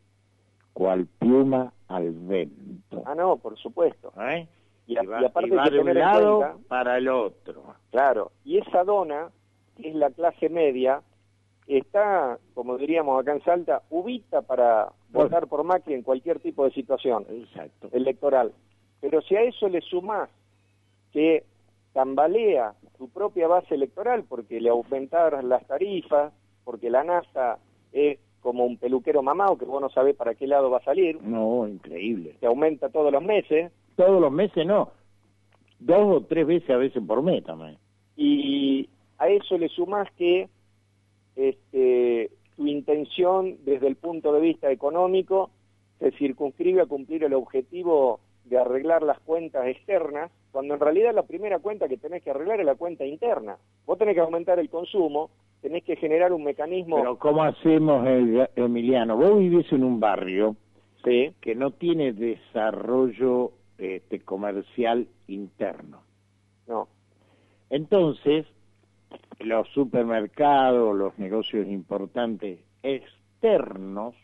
cual 0.72 1.06
pluma 1.18 1.72
al 1.88 2.12
vento. 2.12 3.02
Ah, 3.06 3.14
no, 3.14 3.36
por 3.36 3.56
supuesto. 3.56 4.12
¿Eh? 4.20 4.46
Y, 4.86 4.96
aparte 4.98 5.70
de 5.70 5.80
un 5.80 5.94
lado 5.94 6.60
para 6.68 6.98
el 6.98 7.08
otro. 7.08 7.62
Claro, 7.90 8.32
y 8.44 8.58
esa 8.58 8.84
dona, 8.84 9.30
que 9.76 9.88
es 9.88 9.94
la 9.94 10.10
clase 10.10 10.50
media, 10.50 11.00
está, 11.66 12.38
como 12.52 12.76
diríamos 12.76 13.20
acá 13.20 13.32
en 13.32 13.42
Salta, 13.42 13.82
ubita 13.90 14.42
para 14.42 14.92
votar 15.10 15.46
por 15.46 15.64
Macri 15.64 15.94
en 15.94 16.02
cualquier 16.02 16.40
tipo 16.40 16.64
de 16.64 16.72
situación 16.72 17.24
electoral. 17.92 18.52
Pero 19.00 19.22
si 19.22 19.36
a 19.36 19.42
eso 19.42 19.68
le 19.68 19.80
sumás 19.80 20.28
que 21.12 21.44
tambalea 21.94 22.74
tu 22.98 23.08
propia 23.08 23.48
base 23.48 23.74
electoral 23.74 24.24
porque 24.28 24.60
le 24.60 24.68
aumentaron 24.68 25.48
las 25.48 25.66
tarifas, 25.66 26.34
porque 26.64 26.90
la 26.90 27.04
NASA 27.04 27.58
es 27.92 28.18
como 28.40 28.66
un 28.66 28.76
peluquero 28.76 29.22
mamado 29.22 29.56
que 29.56 29.64
vos 29.64 29.80
no 29.80 29.88
sabés 29.88 30.14
para 30.14 30.34
qué 30.34 30.46
lado 30.46 30.68
va 30.70 30.78
a 30.78 30.84
salir. 30.84 31.22
No, 31.22 31.66
increíble. 31.66 32.36
Se 32.40 32.46
aumenta 32.46 32.90
todos 32.90 33.10
los 33.10 33.22
meses. 33.22 33.72
Todos 33.96 34.20
los 34.20 34.30
meses 34.30 34.66
no. 34.66 34.90
Dos 35.78 36.16
o 36.16 36.20
tres 36.26 36.46
veces 36.46 36.68
a 36.68 36.76
veces 36.76 37.02
por 37.06 37.22
mes 37.22 37.42
también. 37.44 37.78
Y 38.16 38.88
a 39.18 39.28
eso 39.28 39.56
le 39.56 39.68
sumás 39.68 40.10
que 40.12 40.48
este, 41.36 42.30
tu 42.56 42.66
intención 42.66 43.56
desde 43.64 43.86
el 43.86 43.96
punto 43.96 44.32
de 44.32 44.40
vista 44.40 44.70
económico 44.70 45.50
se 45.98 46.10
circunscribe 46.12 46.82
a 46.82 46.86
cumplir 46.86 47.24
el 47.24 47.34
objetivo 47.34 48.20
de 48.44 48.58
arreglar 48.58 49.02
las 49.02 49.20
cuentas 49.20 49.66
externas, 49.66 50.30
cuando 50.54 50.74
en 50.74 50.80
realidad 50.80 51.12
la 51.12 51.24
primera 51.24 51.58
cuenta 51.58 51.88
que 51.88 51.96
tenés 51.96 52.22
que 52.22 52.30
arreglar 52.30 52.60
es 52.60 52.66
la 52.66 52.76
cuenta 52.76 53.04
interna. 53.04 53.56
Vos 53.86 53.98
tenés 53.98 54.14
que 54.14 54.20
aumentar 54.20 54.56
el 54.60 54.70
consumo, 54.70 55.30
tenés 55.60 55.82
que 55.82 55.96
generar 55.96 56.32
un 56.32 56.44
mecanismo... 56.44 56.94
Pero 56.94 57.18
¿cómo 57.18 57.42
hacemos, 57.42 58.06
Emiliano? 58.54 59.16
Vos 59.16 59.36
vivís 59.36 59.72
en 59.72 59.82
un 59.82 59.98
barrio 59.98 60.54
que 61.02 61.54
no 61.56 61.72
tiene 61.72 62.12
desarrollo 62.12 63.50
este, 63.78 64.20
comercial 64.20 65.08
interno. 65.26 66.02
No. 66.68 66.86
Entonces, 67.68 68.46
los 69.40 69.66
supermercados, 69.70 70.96
los 70.96 71.18
negocios 71.18 71.66
importantes 71.66 72.60
externos 72.84 74.14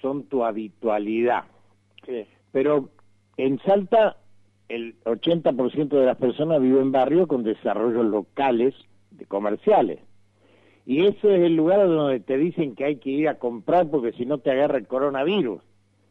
son 0.00 0.24
tu 0.24 0.44
habitualidad. 0.44 1.44
Pero 2.52 2.88
en 3.36 3.58
Salta 3.58 4.16
el 4.74 4.94
80% 5.04 5.88
de 5.88 6.06
las 6.06 6.16
personas 6.16 6.60
viven 6.60 6.82
en 6.82 6.92
barrios 6.92 7.26
con 7.26 7.42
desarrollos 7.42 8.06
locales 8.06 8.74
de 9.10 9.26
comerciales. 9.26 9.98
Y 10.86 11.04
eso 11.06 11.30
es 11.30 11.42
el 11.42 11.54
lugar 11.54 11.86
donde 11.86 12.20
te 12.20 12.38
dicen 12.38 12.74
que 12.74 12.86
hay 12.86 12.96
que 12.96 13.10
ir 13.10 13.28
a 13.28 13.38
comprar 13.38 13.88
porque 13.90 14.12
si 14.12 14.24
no 14.24 14.38
te 14.38 14.50
agarra 14.50 14.78
el 14.78 14.86
coronavirus. 14.86 15.60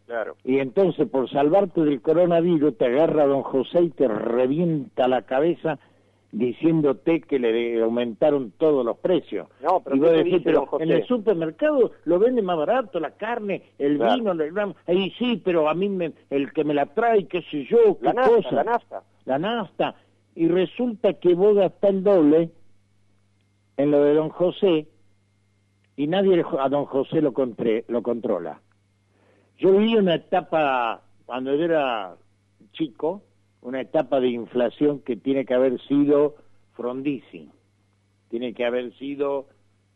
Claro. 0.06 0.36
Y 0.44 0.60
entonces 0.60 1.10
por 1.10 1.30
salvarte 1.30 1.82
del 1.82 2.02
coronavirus 2.02 2.78
te 2.78 2.86
agarra 2.86 3.26
don 3.26 3.42
José 3.42 3.82
y 3.82 3.90
te 3.90 4.08
revienta 4.08 5.08
la 5.08 5.24
cabeza 5.24 5.80
diciéndote 6.32 7.22
que 7.22 7.40
le 7.40 7.82
aumentaron 7.82 8.52
todos 8.52 8.86
los 8.86 8.98
precios. 8.98 9.48
No, 9.62 9.82
pero, 9.82 9.96
y 9.96 10.00
¿qué 10.00 10.06
vos 10.06 10.16
decís, 10.16 10.42
pero 10.44 10.68
en 10.80 10.92
el 10.92 11.06
supermercado 11.06 11.92
lo 12.06 12.20
venden 12.20 12.46
más 12.46 12.58
barato, 12.58 13.00
la 13.00 13.12
carne, 13.12 13.64
el 13.78 13.98
Claro. 13.98 14.16
vino, 14.16 14.32
el 14.32 14.76
ahí 14.88 15.12
sí, 15.20 15.42
pero 15.44 15.68
a 15.68 15.74
mí 15.74 15.90
me, 15.90 16.14
el 16.30 16.54
que 16.54 16.64
me 16.64 16.74
la 16.74 16.86
trae, 16.86 17.28
qué 17.28 17.42
sé 17.52 17.66
yo, 17.66 17.98
qué 18.00 18.06
La 18.06 18.14
nafta, 18.14 18.36
cosa, 18.36 18.52
la 18.52 18.64
nafta. 18.64 19.04
la 19.26 19.40
nafta. 19.40 19.96
Y 20.36 20.48
resulta 20.48 21.14
que 21.14 21.34
vos 21.36 21.56
gastás 21.56 21.90
el 21.92 22.04
doble 22.04 22.50
en 23.76 23.92
lo 23.92 24.02
de 24.04 24.14
don 24.14 24.30
José 24.30 24.88
y 25.98 26.08
nadie 26.08 26.44
a 26.60 26.70
don 26.70 26.86
José 26.86 27.22
lo, 27.22 27.34
contre- 27.34 27.84
lo 27.90 28.02
controla. 28.02 28.62
Yo 29.58 29.74
viví 29.74 29.96
una 29.96 30.16
etapa, 30.16 31.02
cuando 31.26 31.54
yo 31.56 31.66
era 31.66 32.16
chico, 32.72 33.22
una 33.62 33.82
etapa 33.82 34.20
de 34.20 34.30
inflación 34.30 35.00
que 35.00 35.16
tiene 35.16 35.46
que 35.46 35.54
haber 35.54 35.80
sido 35.88 36.36
Frondizi, 36.74 37.50
tiene 38.30 38.54
que 38.54 38.66
haber 38.66 38.94
sido, 38.98 39.48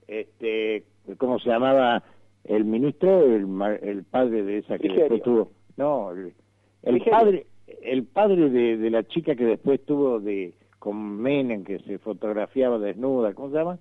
este, 0.07 0.83
¿cómo 1.17 1.39
se 1.39 1.49
llamaba 1.49 2.03
el 2.43 2.65
ministro? 2.65 3.21
El, 3.23 3.47
el 3.81 4.03
padre 4.03 4.43
de 4.43 4.59
esa 4.59 4.77
que 4.77 4.89
después 4.89 5.23
tuvo, 5.23 5.51
no, 5.77 6.11
el, 6.11 7.01
padre, 7.09 7.47
el 7.81 8.03
padre 8.03 8.49
de, 8.49 8.77
de 8.77 8.89
la 8.89 9.03
chica 9.03 9.35
que 9.35 9.45
después 9.45 9.83
tuvo 9.85 10.19
de 10.19 10.53
con 10.85 11.17
Menem, 11.19 11.63
que 11.63 11.79
se 11.79 11.97
fotografiaba 11.97 12.77
desnuda, 12.77 13.33
¿cómo 13.33 13.49
se 13.49 13.55
llama? 13.55 13.79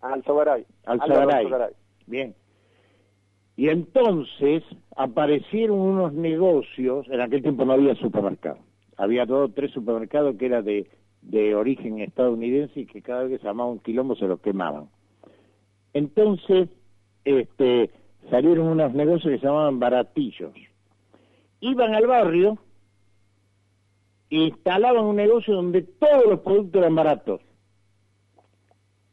Alzogaray. 0.00 0.64
Alzogaray. 0.86 1.46
Bien. 2.06 2.34
Y 3.56 3.68
entonces 3.68 4.62
aparecieron 4.96 5.78
unos 5.78 6.14
negocios, 6.14 7.06
en 7.10 7.20
aquel 7.20 7.42
tiempo 7.42 7.66
no 7.66 7.74
había 7.74 7.94
supermercado, 7.96 8.58
había 8.96 9.26
dos 9.26 9.50
o 9.50 9.52
tres 9.52 9.70
supermercados 9.72 10.36
que 10.36 10.46
era 10.46 10.62
de, 10.62 10.88
de 11.22 11.54
origen 11.54 12.00
estadounidense 12.00 12.80
y 12.80 12.86
que 12.86 13.02
cada 13.02 13.24
vez 13.24 13.32
que 13.32 13.38
se 13.38 13.44
llamaba 13.44 13.70
un 13.70 13.80
quilombo 13.80 14.16
se 14.16 14.26
los 14.26 14.40
quemaban. 14.40 14.88
Entonces, 15.92 16.68
este, 17.24 17.90
salieron 18.30 18.68
unos 18.68 18.92
negocios 18.94 19.32
que 19.32 19.38
se 19.38 19.46
llamaban 19.46 19.78
baratillos. 19.78 20.52
Iban 21.60 21.94
al 21.94 22.06
barrio 22.06 22.58
instalaban 24.30 25.04
un 25.04 25.16
negocio 25.16 25.54
donde 25.54 25.82
todos 25.82 26.26
los 26.28 26.40
productos 26.40 26.80
eran 26.80 26.94
baratos. 26.94 27.40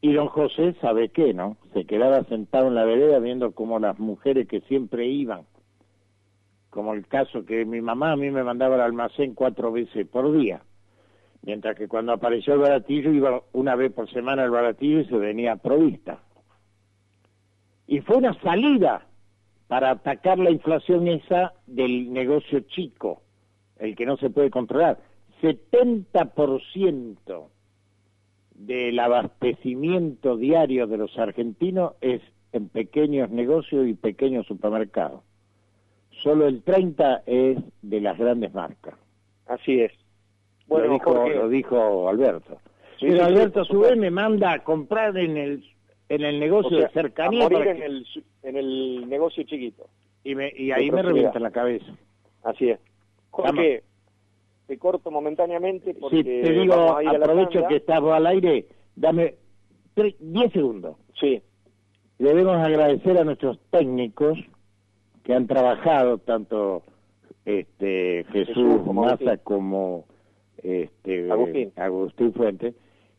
Y 0.02 0.14
don 0.14 0.28
José 0.28 0.76
sabe 0.82 1.10
qué, 1.10 1.34
¿no? 1.34 1.58
Se 1.74 1.86
quedaba 1.86 2.24
sentado 2.26 2.68
en 2.68 2.76
la 2.76 2.84
vereda 2.84 3.20
viendo 3.20 3.54
como 3.54 3.80
las 3.80 4.00
mujeres 4.00 4.48
que 4.48 4.62
siempre 4.62 5.08
iban, 5.08 5.46
como 6.74 6.94
el 6.96 7.08
caso 7.08 7.46
que 7.46 7.64
mi 7.66 7.82
mamá 7.82 8.14
a 8.14 8.16
mí 8.16 8.32
me 8.32 8.44
mandaba 8.44 8.74
al 8.76 8.82
almacén 8.82 9.36
cuatro 9.36 9.72
veces 9.72 10.08
por 10.08 10.36
día, 10.36 10.64
mientras 11.44 11.78
que 11.78 11.88
cuando 11.88 12.14
apareció 12.14 12.56
el 12.56 12.62
baratillo 12.62 13.12
iba 13.12 13.44
una 13.54 13.76
vez 13.76 13.94
por 13.94 14.10
semana 14.10 14.42
al 14.42 14.50
baratillo 14.50 15.02
y 15.02 15.06
se 15.06 15.16
venía 15.16 15.58
provista. 15.58 16.24
Y 17.86 18.02
fue 18.02 18.18
una 18.18 18.34
salida 18.42 19.06
para 19.68 19.92
atacar 19.92 20.40
la 20.40 20.50
inflación 20.50 21.08
esa 21.08 21.54
del 21.68 22.12
negocio 22.12 22.62
chico, 22.62 23.22
el 23.78 23.96
que 23.96 24.08
no 24.08 24.18
se 24.18 24.32
puede 24.32 24.50
controlar. 24.50 24.98
70% 25.44 27.50
del 28.56 29.00
abastecimiento 29.00 30.38
diario 30.38 30.88
de 30.88 30.98
los 30.98 31.16
argentinos 31.20 31.94
es 32.02 32.24
en 32.52 32.70
pequeños 32.70 33.30
negocios 33.30 33.88
y 33.88 33.94
pequeños 33.94 34.48
supermercados. 34.48 35.22
Solo 36.24 36.48
el 36.48 36.64
30 36.64 37.24
es 37.26 37.58
de 37.82 38.02
las 38.02 38.18
grandes 38.18 38.54
marcas. 38.54 38.96
Así 39.46 39.82
es. 39.82 39.92
Bueno, 40.68 40.88
lo, 40.88 40.94
dijo, 40.94 41.12
Jorge, 41.14 41.36
lo 41.36 41.50
dijo 41.50 42.10
Alberto. 42.10 42.58
Sí, 43.00 43.08
Pero 43.08 43.12
sí, 43.12 43.18
sí, 43.18 43.20
Alberto 43.20 43.62
a 43.62 43.66
su 43.66 43.80
vez 43.82 43.98
me 43.98 44.10
manda 44.10 44.54
a 44.54 44.64
comprar 44.64 45.18
en 45.18 45.36
el 45.38 45.64
en 46.10 46.22
el 46.24 46.36
o 46.36 46.40
negocio 46.40 46.78
sea, 46.78 46.88
de 46.88 46.94
cercanía 46.94 47.46
a 47.46 47.50
morir 47.50 47.68
en 47.68 47.78
que- 47.78 47.86
el, 47.86 48.08
en 48.44 48.58
el 48.58 49.10
negocio 49.10 49.44
chiquito. 49.44 49.88
y, 50.24 50.36
me- 50.36 50.52
y 50.56 50.72
ahí 50.72 50.90
me 50.92 51.02
revienta 51.02 51.40
la 51.40 51.52
cabeza. 51.52 51.86
Así 52.44 52.70
es. 52.70 52.80
Jorge, 53.32 53.84
te 54.68 54.78
corto 54.78 55.12
momentáneamente 55.12 55.94
porque 55.96 56.18
Si 56.18 56.24
te 56.24 56.52
digo, 56.54 56.74
aprovecho 56.98 57.68
que 57.68 57.78
estamos 57.78 58.14
al 58.14 58.28
aire, 58.28 58.66
dame 58.96 59.36
tre- 59.96 60.16
10 60.20 60.52
segundos. 60.54 60.96
Sí, 61.20 61.42
Debemos 62.20 62.56
agradecer 62.58 63.18
a 63.18 63.24
nuestros 63.26 63.60
técnicos 63.72 64.38
que 65.24 65.34
han 65.34 65.48
trabajado, 65.48 66.18
tanto 66.20 66.84
este 67.46 68.26
Jesús, 68.32 68.56
Jesús 68.56 68.82
Agustín. 68.88 69.40
como 69.44 70.06
este, 70.62 71.32
Agustín. 71.32 71.72
Agustín 71.76 72.34
Fuentes, 72.34 72.76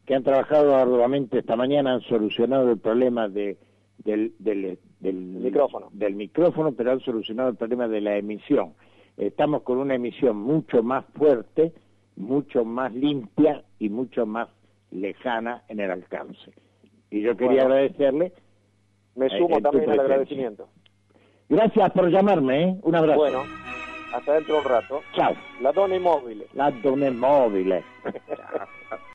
que 0.06 0.14
han 0.14 0.22
trabajado 0.22 0.76
arduamente 0.76 1.38
esta 1.38 1.56
mañana, 1.56 1.94
han 1.94 2.00
solucionado 2.02 2.70
el 2.70 2.78
problema 2.78 3.28
de, 3.28 3.56
del, 3.98 4.34
del, 4.38 4.78
del 5.00 5.14
micrófono. 5.14 5.88
del 5.92 6.14
micrófono, 6.14 6.72
pero 6.72 6.92
han 6.92 7.00
solucionado 7.00 7.50
el 7.50 7.56
problema 7.56 7.88
de 7.88 8.00
la 8.00 8.16
emisión. 8.16 8.74
Estamos 9.16 9.62
con 9.62 9.78
una 9.78 9.94
emisión 9.94 10.36
mucho 10.36 10.82
más 10.82 11.04
fuerte, 11.14 11.72
mucho 12.16 12.64
más 12.64 12.92
limpia 12.94 13.62
y 13.78 13.88
mucho 13.88 14.26
más 14.26 14.48
lejana 14.90 15.62
en 15.68 15.80
el 15.80 15.90
alcance. 15.90 16.52
Y 17.10 17.20
yo 17.22 17.36
quería 17.36 17.62
Bueno. 17.64 17.74
agradecerle. 17.74 18.32
me 19.16 19.26
Eh, 19.26 19.38
sumo 19.38 19.60
también 19.60 19.90
al 19.90 20.00
agradecimiento. 20.00 20.68
Gracias 21.48 21.92
por 21.92 22.08
llamarme, 22.08 22.62
¿eh? 22.62 22.76
Un 22.82 22.94
abrazo. 22.94 23.18
Bueno, 23.18 23.44
hasta 24.14 24.34
dentro 24.34 24.54
de 24.54 24.60
un 24.60 24.66
rato. 24.66 25.02
Chao. 25.14 25.34
La 25.60 25.72
dona 25.72 25.96
inmóvil. 25.96 26.44
La 26.54 26.70
donna 26.70 27.10
móvil. 27.10 27.74